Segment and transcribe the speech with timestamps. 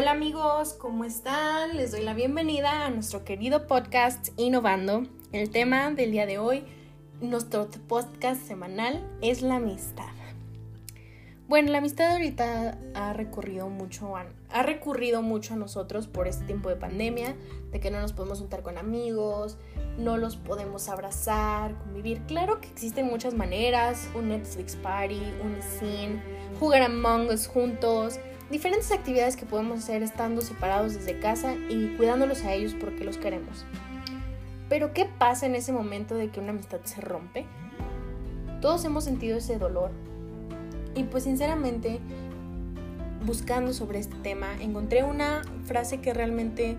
[0.00, 1.76] Hola amigos, ¿cómo están?
[1.76, 5.02] Les doy la bienvenida a nuestro querido podcast Innovando.
[5.30, 6.64] El tema del día de hoy,
[7.20, 10.08] nuestro podcast semanal, es la amistad.
[11.48, 16.46] Bueno, la amistad ahorita ha recurrido mucho a, ha recurrido mucho a nosotros por este
[16.46, 17.36] tiempo de pandemia,
[17.70, 19.58] de que no nos podemos juntar con amigos,
[19.98, 22.22] no los podemos abrazar, convivir.
[22.22, 26.22] Claro que existen muchas maneras, un Netflix party, un scene,
[26.58, 28.18] jugar Among Us juntos,
[28.50, 33.16] diferentes actividades que podemos hacer estando separados desde casa y cuidándolos a ellos porque los
[33.16, 33.64] queremos.
[34.68, 37.46] Pero ¿qué pasa en ese momento de que una amistad se rompe?
[38.60, 39.90] Todos hemos sentido ese dolor.
[40.94, 42.00] Y pues sinceramente,
[43.24, 46.76] buscando sobre este tema, encontré una frase que realmente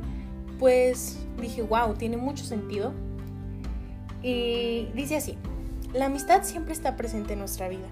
[0.59, 2.93] pues dije, wow, tiene mucho sentido.
[4.21, 5.37] Y dice así,
[5.93, 7.87] la amistad siempre está presente en nuestra vida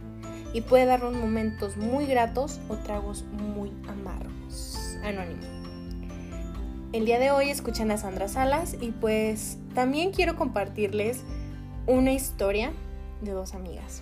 [0.53, 4.97] y puede darnos momentos muy gratos o tragos muy amargos.
[5.03, 5.41] Anónimo.
[6.91, 11.23] El día de hoy escuchan a Sandra Salas y pues también quiero compartirles
[11.85, 12.71] una historia
[13.21, 14.01] de dos amigas.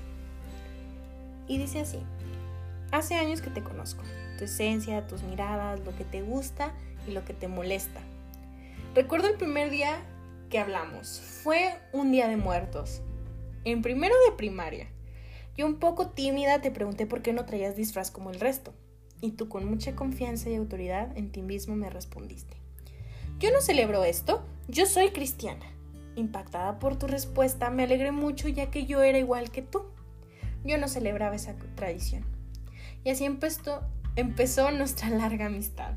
[1.48, 2.00] Y dice así,
[2.92, 4.04] hace años que te conozco,
[4.38, 6.72] tu esencia, tus miradas, lo que te gusta
[7.08, 8.00] y lo que te molesta.
[8.95, 10.02] Recuerdo el primer día
[10.50, 13.02] que hablamos, fue un día de muertos,
[13.66, 14.88] en primero de primaria.
[15.58, 18.75] Yo un poco tímida te pregunté por qué no traías disfraz como el resto.
[19.22, 22.58] Y tú con mucha confianza y autoridad en ti mismo me respondiste.
[23.39, 25.66] Yo no celebro esto, yo soy cristiana.
[26.16, 29.81] Impactada por tu respuesta, me alegré mucho ya que yo era igual que tú.
[30.64, 32.23] Yo no celebraba esa tradición.
[33.03, 33.81] Y así empezó,
[34.16, 35.95] empezó nuestra larga amistad.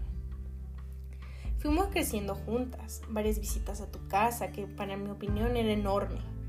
[1.58, 6.39] Fuimos creciendo juntas, varias visitas a tu casa que para mi opinión era enorme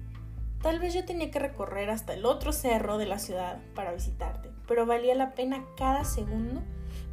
[0.62, 4.50] Tal vez yo tenía que recorrer hasta el otro cerro de la ciudad para visitarte,
[4.68, 6.62] pero valía la pena cada segundo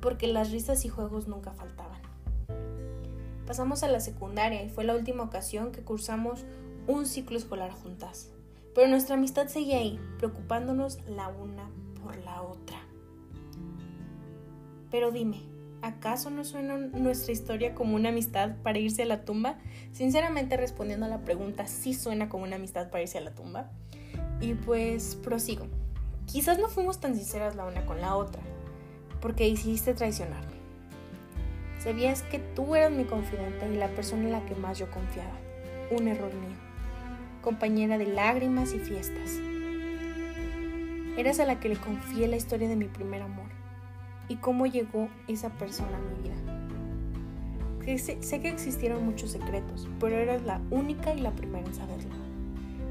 [0.01, 2.01] porque las risas y juegos nunca faltaban.
[3.47, 6.45] Pasamos a la secundaria y fue la última ocasión que cursamos
[6.87, 8.31] un ciclo escolar juntas.
[8.75, 11.71] Pero nuestra amistad seguía ahí, preocupándonos la una
[12.03, 12.79] por la otra.
[14.91, 15.41] Pero dime,
[15.83, 19.59] ¿acaso no suena nuestra historia como una amistad para irse a la tumba?
[19.93, 23.71] Sinceramente respondiendo a la pregunta, sí suena como una amistad para irse a la tumba.
[24.41, 25.67] Y pues prosigo.
[26.27, 28.43] Quizás no fuimos tan sinceras la una con la otra,
[29.21, 30.59] porque hiciste traicionarme.
[31.79, 35.39] Sabías que tú eras mi confidente y la persona en la que más yo confiaba.
[35.91, 36.57] Un error mío.
[37.41, 39.39] Compañera de lágrimas y fiestas.
[41.17, 43.49] Eras a la que le confié la historia de mi primer amor
[44.29, 46.35] y cómo llegó esa persona a mi vida.
[47.99, 52.11] Sé, que existieron muchos secretos, pero eras la única y la primera en saberlo.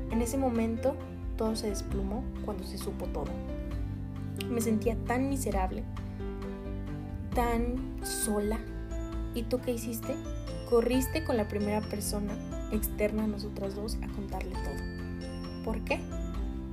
[0.09, 0.95] En ese momento
[1.37, 3.31] todo se desplumó cuando se supo todo.
[4.49, 5.83] Me sentía tan miserable,
[7.35, 8.57] tan sola.
[9.35, 10.15] ¿Y tú qué hiciste?
[10.67, 12.33] Corriste con la primera persona
[12.71, 15.63] externa a nosotras dos a contarle todo.
[15.63, 15.99] ¿Por qué?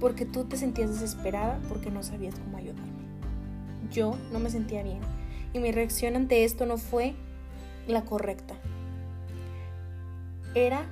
[0.00, 3.03] Porque tú te sentías desesperada porque no sabías cómo ayudarme
[3.90, 5.00] yo no me sentía bien
[5.52, 7.14] y mi reacción ante esto no fue
[7.86, 8.54] la correcta.
[10.54, 10.84] Era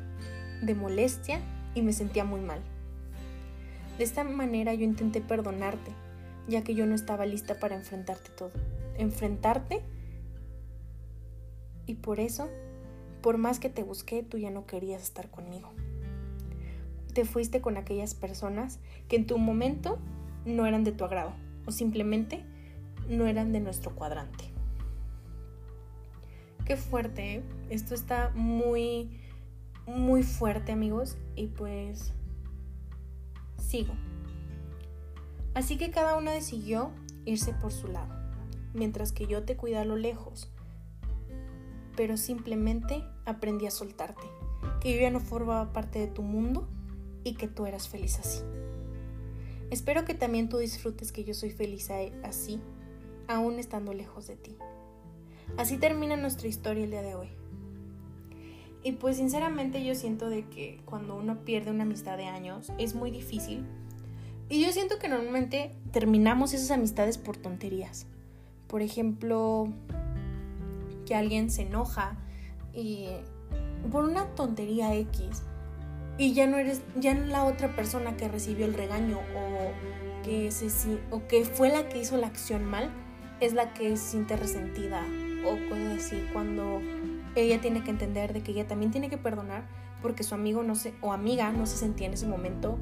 [0.63, 1.41] de molestia
[1.75, 2.61] y me sentía muy mal.
[3.99, 5.91] De esta manera yo intenté perdonarte,
[6.49, 8.53] ya que yo no estaba lista para enfrentarte todo.
[8.97, 9.83] Enfrentarte
[11.87, 12.49] y por eso,
[13.21, 15.71] por más que te busqué, tú ya no querías estar conmigo.
[17.13, 18.79] Te fuiste con aquellas personas
[19.09, 19.99] que en tu momento
[20.47, 21.33] no eran de tu agrado
[21.67, 22.45] o simplemente
[23.12, 24.50] no eran de nuestro cuadrante.
[26.65, 27.43] Qué fuerte, ¿eh?
[27.71, 29.21] esto está muy,
[29.87, 32.12] muy fuerte amigos y pues
[33.59, 33.95] sigo.
[35.55, 36.93] Así que cada una decidió
[37.25, 38.15] irse por su lado,
[38.75, 40.50] mientras que yo te cuidé a lo lejos,
[41.97, 44.27] pero simplemente aprendí a soltarte,
[44.81, 46.69] que yo ya no formaba parte de tu mundo
[47.25, 48.41] y que tú eras feliz así.
[49.71, 51.91] Espero que también tú disfrutes que yo soy feliz
[52.23, 52.61] así
[53.34, 54.56] aún estando lejos de ti.
[55.56, 57.29] Así termina nuestra historia el día de hoy.
[58.84, 62.94] Y pues sinceramente yo siento de que cuando uno pierde una amistad de años es
[62.94, 63.64] muy difícil.
[64.49, 68.06] Y yo siento que normalmente terminamos esas amistades por tonterías.
[68.67, 69.69] Por ejemplo,
[71.06, 72.17] que alguien se enoja
[72.75, 73.08] y
[73.90, 75.43] por una tontería X
[76.19, 80.50] y ya no eres ya no la otra persona que recibió el regaño o que
[80.50, 80.69] se,
[81.11, 82.90] o que fue la que hizo la acción mal,
[83.43, 85.03] es la que se siente resentida
[85.44, 86.81] o cosas así cuando
[87.35, 89.65] ella tiene que entender de que ella también tiene que perdonar
[90.00, 92.79] porque su amigo no se, o amiga no se sentía en ese momento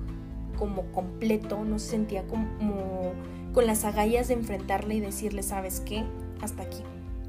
[0.58, 3.12] como completo, no se sentía como
[3.54, 6.04] con las agallas de enfrentarle y decirle, ¿sabes qué?
[6.42, 6.82] Hasta aquí.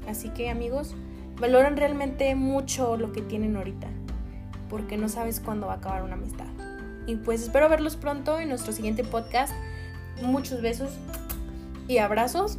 [0.06, 0.94] Así que amigos,
[1.40, 3.88] valoren realmente mucho lo que tienen ahorita,
[4.68, 6.46] porque no sabes cuándo va a acabar una amistad.
[7.06, 9.52] Y pues espero verlos pronto en nuestro siguiente podcast.
[10.22, 10.90] Muchos besos
[11.88, 12.58] y abrazos.